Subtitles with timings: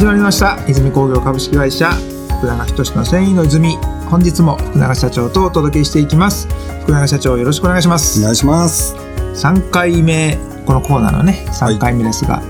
[0.00, 0.56] 始まりました。
[0.66, 1.90] 泉工業株式会社
[2.38, 3.76] 福永仁の繊維の泉。
[4.08, 6.48] 本日も福永社長とお届けしていきます。
[6.84, 8.18] 福永社長よろしくお願いします。
[8.18, 8.94] お願いします。
[8.94, 12.42] 3回目このコーナーのね3回目ですが、は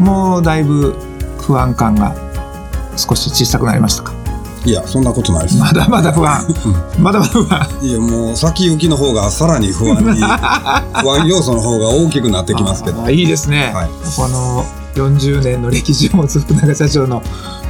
[0.00, 0.96] い、もうだいぶ
[1.46, 2.12] 不安感が
[2.96, 4.12] 少し小さくなりましたか？
[4.64, 5.60] いやそんなことないです。
[5.60, 6.44] まだまだ不安。
[6.98, 7.86] まだまだ不安。
[7.86, 10.18] いやもう先行きの方がさらに不安に
[11.00, 13.08] 不安要素の方が大きくなってきますけど。
[13.08, 14.64] いいですね、はい、この
[14.96, 17.22] 40年の歴史を持つ福永社長の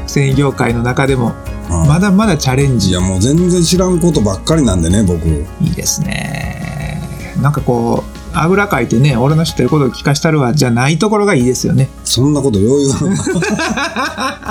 [0.07, 1.35] 繊維業界の中でも
[1.69, 2.91] まだまだチャレンジ。
[2.91, 5.27] いやもう全然知らんことばっかりなんでね僕。
[5.61, 7.02] いいですね。
[7.43, 11.89] なんかこうあぐらかいてね俺の知ってることを聞かしたるわじゃないところがいいですよね。
[12.05, 12.95] そんなことよう言わ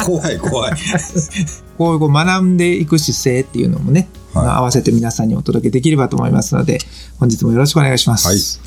[0.03, 0.73] ん怖い怖い。
[1.77, 6.79] こういうこう学んでいく姿勢っていうのもね、はい、合わせて皆さんにお届けできればと思いますので
[7.19, 8.59] 本日もよろしくお願いします、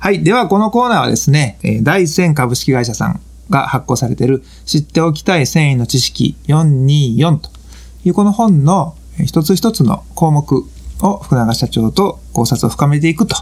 [0.00, 3.20] はい、はい、ではこのコーナーはですね第一線株式会社さん
[3.50, 7.50] が発行されている知っておきたい繊維の知識424と
[8.04, 10.64] いうこの本の一つ一つの項目
[11.00, 13.36] を福永社長と考察を深めていくと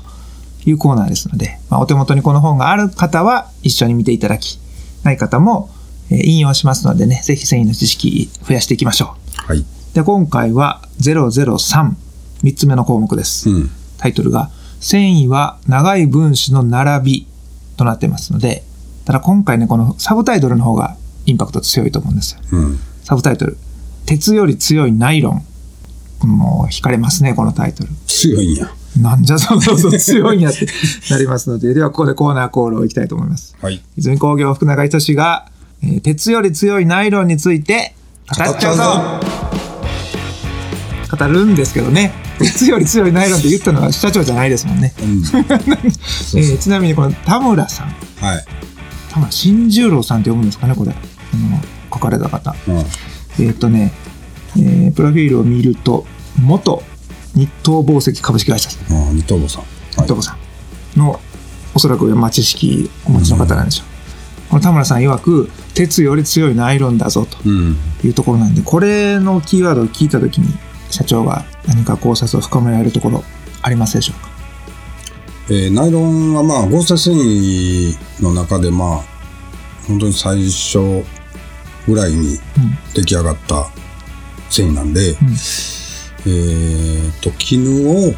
[0.64, 4.58] いうコーナーですので、まあ、お手元にこの本がある方は一緒に見ていただき、
[5.04, 5.70] ない方も
[6.10, 9.16] 引用しますのでね、ぜひ繊維の知識増やしていきましょ
[9.48, 9.52] う。
[9.52, 9.64] はい。
[9.94, 11.94] で、今回は003、
[12.42, 13.48] 3つ目の項目です。
[13.48, 17.26] うん、タイトルが、繊維は長い分子の並び
[17.76, 18.62] となってますので、
[19.06, 22.40] ただ今回ね、このサブタイトルの方がインパクト強いと思うんですよ。
[22.52, 23.56] うん、サブタイトル、
[24.04, 25.42] 鉄より強いナイロン。
[26.26, 27.90] もう惹かれますね、このタイトル。
[28.06, 28.68] 強いんや。
[29.00, 30.66] なんじゃそうそうそう強いんやって
[31.10, 33.56] なりますので、ではここでコーナーコールをいきたいと思います。
[33.60, 33.80] はい。
[33.96, 35.50] 泉工業福永仁が、
[35.84, 37.94] えー、鉄より強いナイロンについて
[38.36, 38.82] 語っちゃうぞ
[41.16, 42.12] 語るんですけどね。
[42.38, 44.94] 鉄より強いナイロンって言ったのは社長じゃないですもんね。
[45.00, 45.22] うん、
[46.38, 47.94] えちなみにこの田村さん。
[48.20, 48.44] はい。
[49.16, 50.92] 田村新十郎さんって読むんですかね、これ。
[50.92, 51.60] あの
[51.92, 52.54] 書かれた方。
[52.68, 53.92] うん、えっ、とね、
[54.58, 56.04] えー、プロフィールを見ると、
[56.38, 56.82] 元
[57.34, 59.68] 日東紡績株式会社あ日東紡さん、日
[60.02, 60.36] 東紡さ
[60.96, 61.00] ん。
[61.00, 61.18] の
[61.74, 70.54] おそらく、まあ、知識お持ちの方なんでしょう、うん、この田村さん曰く鉄より強いナイロンだぞというところなんで、これのキーワードを聞いた時に
[70.90, 73.24] 社長は何か考察を深められるところ
[73.62, 74.35] ありますでしょうか？
[75.48, 79.04] えー、ナイロンはまあ合成繊維の中でまあ
[79.86, 81.04] 本当に最初
[81.86, 82.38] ぐらいに
[82.94, 83.68] 出来上がった
[84.50, 85.16] 繊維なんで、うん。
[86.26, 88.12] えーと、絹を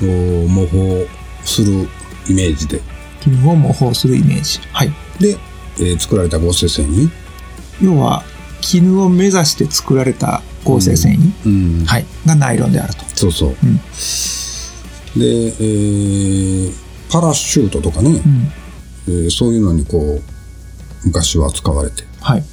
[0.00, 1.08] 模倣
[1.44, 1.88] する
[2.28, 2.80] イメージで。
[3.20, 4.60] 絹を模倣するイメージ。
[4.72, 4.92] はい。
[5.18, 5.36] で、
[5.78, 7.10] えー、作られた合成繊維。
[7.82, 8.22] 要は
[8.60, 11.80] 絹を目指して作られた合成繊維、うん。
[11.80, 13.04] うん、はい、がナイロンであると。
[13.14, 13.80] そうそう、うん、
[15.16, 16.72] で、えー、
[17.10, 18.52] パラシュートとかね、うん、
[19.06, 20.22] えー、そういうのにこう
[21.06, 22.44] 昔は使われて、はい。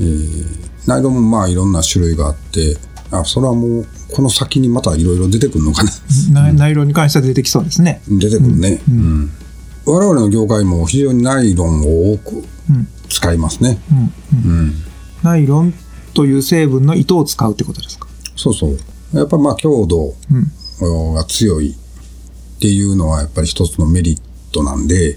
[0.00, 2.76] えー、ナイロンもまあいろんな種類があって
[3.10, 6.52] あそれはもうこの先にまたいろいろ出てくるのかな。
[6.52, 8.02] ナイロンに関しては出てきそうですね。
[8.08, 9.30] 出てくるね、うん、うん、
[9.84, 12.44] 我々の業界も非常にナイロンを多く
[13.10, 14.50] 使いますね、うん。
[14.50, 14.74] うん、
[15.22, 15.74] ナイロン
[16.14, 18.08] という成分の糸を使うってことですか？
[18.36, 18.78] そうそう。
[19.12, 20.14] やっぱまあ強度
[21.14, 21.74] が強いっ
[22.60, 24.20] ていうのはやっぱり一つのメリッ
[24.52, 25.14] トなんで、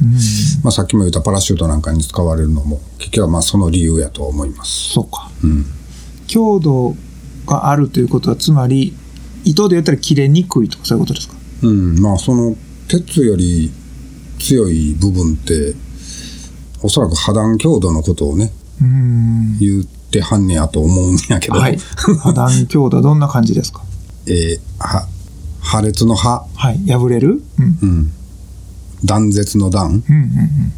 [0.63, 4.93] まあ、さっきも言ったパラシュートなんかに使われるのも結局はまあその理由やと思います。
[4.93, 5.65] そうか、うん、
[6.27, 6.95] 強度
[7.45, 8.95] があるということはつまり
[9.43, 11.35] 糸で言ったら切れにくいとかそういうことですか？
[11.63, 11.99] うん。
[11.99, 12.55] まあその
[12.87, 13.71] 鉄より
[14.39, 15.75] 強い部分って
[16.81, 18.51] おそらく破断強度のことをね
[19.59, 23.83] 言ってはんねやと思うんやけど、はい、破断強度どんな感じですか？
[24.27, 25.07] えー、は
[25.65, 26.77] 破裂の破はい。
[26.87, 28.11] 破れる、うん、うん、
[29.03, 30.73] 断絶の断、うんうんうん。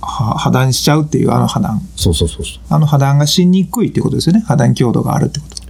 [0.00, 1.80] 破断しちゃうっていうあの破断。
[1.94, 2.62] そうそうそうそう。
[2.70, 4.40] あの破断がしにくいってことですよね。
[4.40, 5.60] 破断強度があるってこと。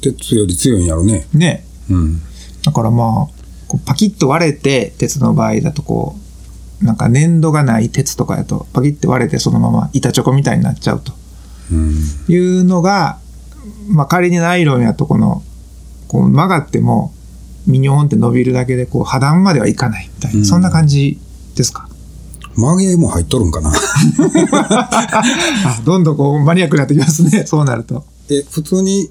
[0.00, 1.26] 鉄より強いんやろね。
[1.34, 1.64] ね。
[1.90, 2.20] うん。
[2.64, 3.08] だからまあ、
[3.68, 6.16] こうパキッと割れて、鉄の場合だとこ
[6.82, 11.12] う、なんか粘土がない鉄とかやと、パキッて割れてそのまま板チョコみたいになっちゃうと。
[11.72, 11.94] うん、
[12.28, 13.18] いうのが、
[13.88, 15.42] まあ仮にナイロンやとこの、
[16.08, 17.13] こう曲がっても、
[17.66, 21.18] ミニョンって伸びるだけでこう破断まではいかないみたいな、うん、そんな感じ
[21.54, 21.88] ですか？
[22.56, 23.72] 曲げも入っとるんかな。
[25.84, 27.44] どんどんこうマニアックになってきますね。
[27.46, 28.04] そうなると。
[28.30, 29.10] え普通に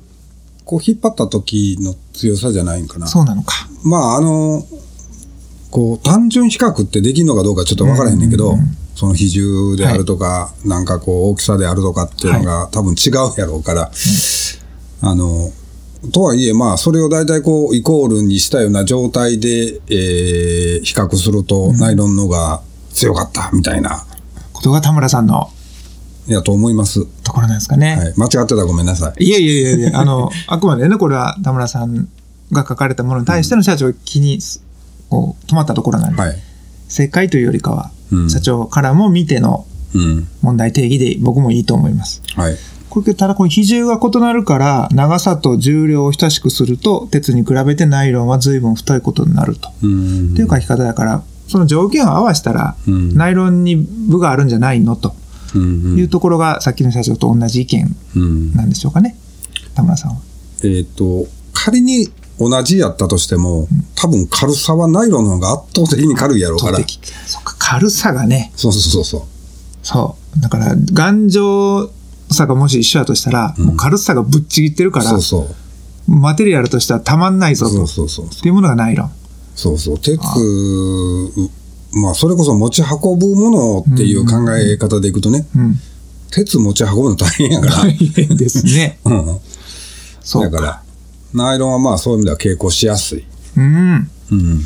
[0.65, 3.07] こう引っ張った時の強さじゃないんかな？
[3.07, 3.67] そうなのか。
[3.83, 4.65] まあ、あの、
[5.69, 8.57] こう、単純比較ってできるのかどうかちょっとわからへんねんけど、
[8.95, 13.91] その比重であるとか、はい、なんかこう、大きさであるとかっていうのが、多分違うやろうから、
[15.01, 15.51] あの、
[16.11, 22.61] とはいえ、まあ、それを大体こう、イコールにしたような状態で、えー、比較すると、ナイロンのが
[22.91, 24.05] 強かったみたいな。
[24.51, 25.49] ことが田村さんの
[26.27, 27.05] やと思います。
[27.23, 27.97] ところなんですかね。
[27.97, 28.13] はい。
[28.17, 29.23] 間違ってたらごめんなさい。
[29.23, 32.07] いやいやいやいや、 あの、あくまでね、これは田村さん
[32.51, 34.39] が書かれたものに対しての社長気に、
[35.09, 36.35] こう、止まったところなんで、はい。
[36.87, 39.65] 正解というよりかは、うん社長からも見ての
[39.95, 40.27] うん。
[40.41, 42.21] 問題定義で僕もいいと思います。
[42.35, 42.57] はい。
[42.93, 50.33] これただこれ比重が異なるから長さと重量を等しくすると鉄に比べてナイロンは随分太いことになると、うん。
[50.33, 55.15] っていう書き方だからその条件を合わせたら、うんナイロンに部があるんじゃないのと
[55.55, 55.97] うん。
[55.97, 58.53] いうところがさっきの社長と同じ意見うん。
[58.53, 59.17] なんでしょうかね
[59.73, 60.17] 田村さんは。
[60.63, 62.09] えっ、と、仮に
[62.39, 66.77] 同じやったとしても、多分軽さはナイロンの方が圧倒的に軽いやろうから。
[66.77, 69.21] そっか軽さがねそうそうそうそう。
[69.81, 71.91] そうだから頑丈
[72.33, 75.47] さがもし一緒だとしたら、もう軽さがぶっちぎってるからそうそ
[76.07, 76.11] う。
[76.11, 78.25] マテリアルとしてはたまんないぞとそうそうそう。
[78.25, 79.11] っていうものがナイロン。
[79.55, 79.99] そうそう。
[79.99, 80.19] 鉄、
[81.95, 83.51] まあ、それこそ持ち運ぶも
[83.85, 85.75] のっていう考え方でいくとね、うん。
[86.31, 87.75] 鉄持ち運ぶの大変やから。
[87.83, 88.99] 大変ですね。
[89.05, 89.37] うん。
[90.21, 90.49] そうか。
[90.49, 90.83] だから、
[91.33, 93.23] ナイロンはまあそういう意味では傾向しやすい。
[93.57, 94.09] うん。
[94.31, 94.61] うん。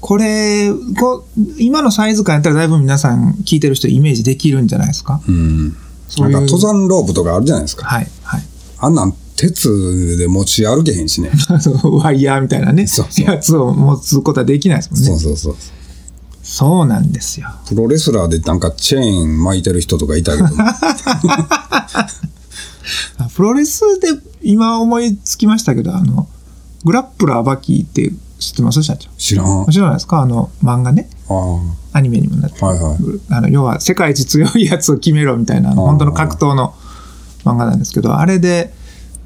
[0.00, 0.70] これ
[1.00, 1.26] こ
[1.58, 5.20] 今のサイズ感やったらだいぶ皆さん聞いてる人イメージできるんじゃないですか？
[5.26, 5.76] うん。
[6.08, 7.86] そういうなんか登山ロープとかあるじゃないですか。
[7.86, 8.42] はいはい
[8.78, 11.30] あんなん鉄で持ち歩けへんしね。
[11.84, 15.56] ワイヤーみたいなねそうそうやつを持つことはできないですもんねそうそうそう。
[16.42, 20.48] そうなんですよプロレスラーでなんかチェーン巻いてる人とかいたけど、
[23.18, 24.08] あプロレスで
[24.42, 26.28] 今思いつきましたけどあの
[26.84, 28.82] グラップラーバキーって知ってます？
[28.82, 29.62] 社長知らん。
[29.62, 30.20] あ知らないですか？
[30.20, 31.15] あの漫画ねあ。
[31.92, 32.96] アニメにもなってるはいはい。
[33.30, 36.74] あの要は世界一強いやつを決めろみたいな本当の格闘の
[37.44, 38.72] 漫画なんですけどあれで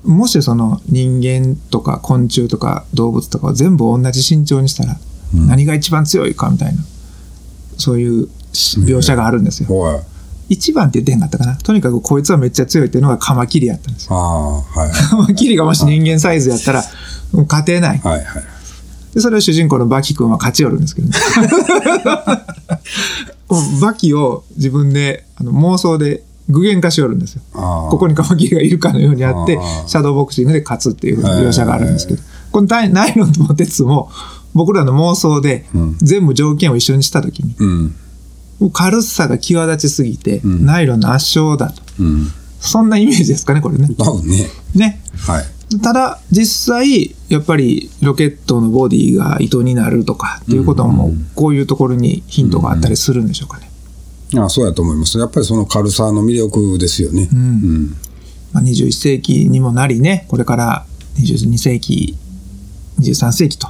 [0.04, 4.96] もしその人間とか昆虫とか動物とかを全部同じ身長にしたら
[5.34, 6.82] うん何が一番強いかみたいな
[7.76, 9.68] そういう描写があるんですよ。
[10.48, 14.16] 一番って言ってへんかったかなとにかくこいつはめっちゃ強いっていうのがカマキリやったんですよ。
[14.16, 14.90] ああ、はい。
[14.90, 16.82] カマキリがもし人間サイズやったら
[17.32, 17.98] もう勝てない。
[17.98, 18.44] はいはい。
[19.14, 21.14] でそれを主人公のバキ君は勝ち寄るんですけどね。
[23.80, 27.42] バキを自分であの妄想で具現化しよるんですよ。
[27.52, 32.22] ここにカマキリがいるかのようにあってシャドーボクシングで勝つっていう描写があるんですけど
[32.52, 34.10] このナイロンも鉄も
[34.54, 37.94] 僕らの妄想でうん全部条件を一緒にした時にうん。
[38.72, 42.32] 軽さが際立ちすぎてんナイロンの圧勝だとうん。
[42.60, 43.88] そんなイメージですかねこれね。
[43.98, 44.48] 多分ね。
[44.74, 45.44] ねはい。
[45.78, 53.70] ただ実際やっぱりロケットのボディが糸になるとかっていうこともこういうところにヒントがあったりするんでしょうかね。
[54.36, 55.18] ああそうやと思います。
[55.18, 57.28] やっぱりその軽さの魅力ですよね。
[57.32, 57.96] うんうん。
[58.52, 60.84] まあ、21世紀にもなりねこれから
[61.16, 62.16] 22世紀
[63.00, 63.68] 23世紀と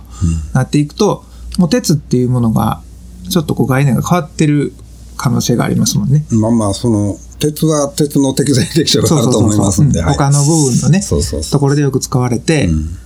[0.54, 1.24] なっていくと、
[1.58, 2.82] もう鉄っていうものが
[3.28, 4.72] ちょっとこう概念が変わってる
[5.16, 6.24] 可能性がありますもんね。
[6.30, 10.02] まあまあ、その、鉄は鉄の適材適所があると思いますんで。
[10.02, 11.50] 他の部分のねそうそうそう。
[11.52, 12.96] ところでよく使われて、うん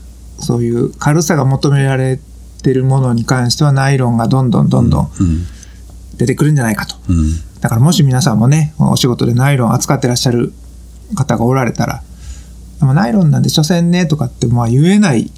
[0.41, 2.19] そういう軽さが求められ
[2.63, 5.47] てるものに関してはナイロンがどんどんどんどんうん。
[6.17, 6.97] 出てくるんじゃないかと。
[7.09, 7.33] うん。
[7.61, 10.53] だからもし皆さんもねお仕事でナイロン扱ってらっしゃる
[11.15, 12.03] 方がおられたら
[12.81, 15.31] 「でもナイロンなんで所詮ね」とかってまあ言えない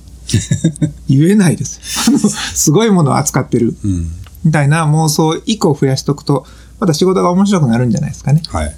[1.08, 1.81] 言えないです
[2.54, 4.11] すごいものを扱ってるうん。
[4.44, 6.47] みたいな妄想以降増やしとくと
[6.78, 8.42] また仕事が面白くなるんじゃないですかね。
[8.49, 8.76] はい。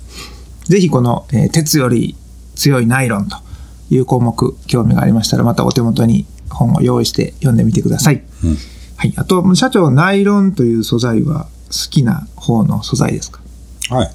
[0.65, 2.17] ぜひこの、えー鉄より
[2.55, 3.37] 強いナイロンと
[3.91, 8.23] いう項目興味がありましたらまたお手元に本を用意して読んでみてください。
[8.45, 8.57] うん。
[8.97, 13.41] はい、あと社長ナイロンという素材は好きな方の素材ですか？
[13.91, 14.09] はい。
[14.09, 14.15] 好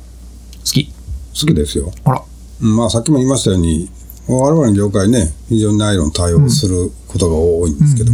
[0.65, 0.93] き好
[1.33, 1.91] きですよ。
[2.03, 2.23] あら
[2.61, 3.89] うんまあ、さっきも言いましたように、
[4.27, 8.11] 我々の業界ね、非常にナイロン対応することが多いんですけど、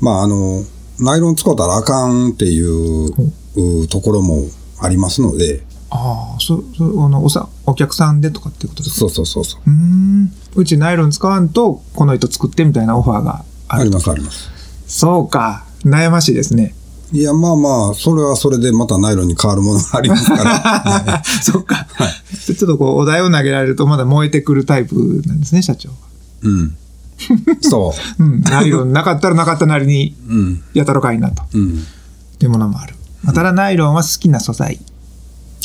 [0.00, 0.64] まあ、あの、
[0.98, 3.32] ナイロン使ったらあかんっていうう
[3.88, 4.44] ところも
[4.80, 9.00] ありますので、ああそそあのおさお客さんでとかってことですか？
[9.00, 9.60] そうそうそうそう。
[9.66, 10.32] うーん。
[10.56, 13.82] うちナイロン使わんとこの糸作ってみたいなオファーがある。
[13.82, 14.50] ありますあります。
[14.86, 15.64] そうか。
[15.84, 16.74] 悩ましいですね。
[17.12, 21.22] いや、まあまあ、それはそれでまたナイロンに変わるものがありますから。
[21.42, 21.86] そっか、
[22.44, 25.90] ちょっとこうお題を投げられるとまだ燃えてくるタイプなんですね社長
[26.42, 26.76] うん。
[27.60, 28.22] そう。
[28.24, 28.40] ん。
[28.42, 30.16] ナイロンなかったらなかったなりに。
[30.74, 31.44] やたろかいなと。
[31.54, 31.84] うん。
[32.42, 34.78] いうものもある、まあただナイロンは好きな素材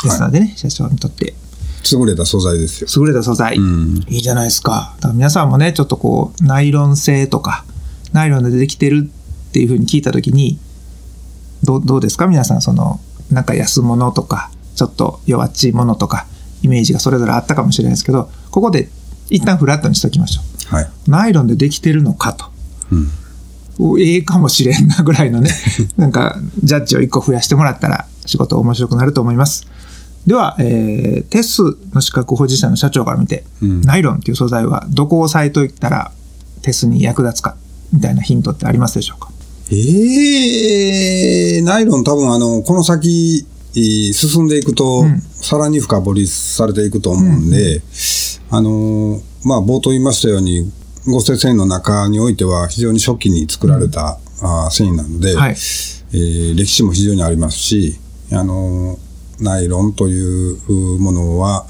[0.04, 1.34] ですのでね、社長にとって
[1.92, 3.04] 優れた素材ですよ。
[3.04, 4.06] 優れた素材、うん。
[4.08, 4.94] いいじゃないですか。
[4.98, 7.66] だから皆さんもね、ちょっとこう、ナイロン製とか、
[8.14, 10.60] ナイロンでできてるっていうふうに聞いたときに、
[11.64, 12.28] どうどうですか？
[12.28, 13.00] 皆さん、その、
[13.32, 16.28] なんか安物とか、ちょっと弱っちいものとか、
[16.62, 18.90] イメージがそれぞれあったかもしれないですけど、ここで
[19.30, 20.42] 一旦フラットにしておきましょ
[20.76, 20.86] はい。
[20.86, 20.90] う。
[21.10, 22.46] ナイロンでできてるのかと。
[22.92, 23.08] うん。
[23.84, 25.50] おええかもしれんなぐらいのね、
[25.98, 29.66] なんか、ジャッジを一個増やしてもらったら、仕事面白くなると思います。
[30.28, 36.12] では、えー、テスの資格保持者の社長から見て、うん、ナイロンっていう素材はどこを押さえといたら
[36.62, 37.56] テスに役立つか
[37.92, 39.32] みたいなヒントってありますでしょうか？
[39.72, 47.82] ええー、ナイロン多分あの、この先、進んでいくと、さらに深掘りされていくと思うんで、うん、
[48.52, 50.70] あの、まあ、冒頭言いましたように、
[51.06, 58.00] 合成繊維の中においては非常に初期に作られた、うん、あ繊維なので、はい、えー、歴史も非常にありますし、
[58.32, 58.98] あの、
[59.40, 61.66] ナイロンというものは、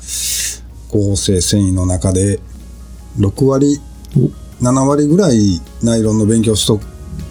[0.89, 2.39] 合成繊維の中で
[3.17, 3.79] 6割、
[4.61, 6.79] 7割ぐらいナイロンの勉強しと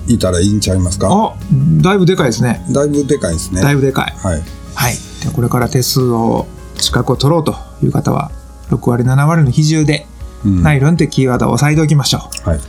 [0.09, 1.09] いたらいいんちゃいますか？
[1.13, 1.37] あ
[1.83, 2.65] だいぶでかいですね。
[2.73, 3.61] だいぶでかいですね。
[3.61, 4.13] だいぶでかい。
[4.17, 4.43] はい、
[4.75, 8.31] はい、でこれから手数を資格を取ろうという方は
[8.71, 10.07] 6割7割の比重で、
[10.45, 12.49] うん、ナイロンってキーワードを押さえておきましょう。
[12.49, 12.61] はい、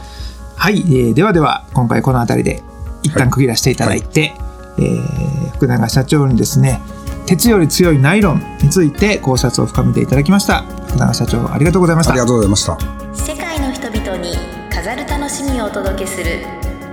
[0.55, 2.63] はい、えー、ではでは今回この辺りで
[3.03, 6.81] 一旦区切らせていただいて、はい、えー、福永社長にですね
[7.25, 10.63] 鉄より強いナイロンについて考察を深めていただきました。
[10.87, 12.11] 福永社長ありがとうございました。
[12.13, 12.77] ありがとうございました。
[13.13, 14.35] 世界の人々に
[14.69, 16.45] 飾る楽しみをお届けする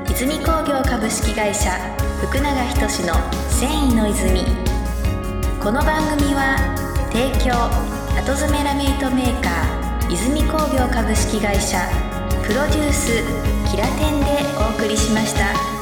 [0.08, 1.70] 泉工業株式会社
[2.22, 3.14] 福永仁の
[3.48, 4.44] 繊維の泉。
[5.60, 6.56] この番組は
[7.12, 7.52] 提供
[8.16, 9.77] 後詰めラメイトメーカー
[10.10, 11.78] 泉工業株式会社
[12.42, 13.12] プロデュース
[13.70, 14.26] キラテンで
[14.58, 15.77] お送りしました。